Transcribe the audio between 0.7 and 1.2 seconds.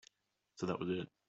was it.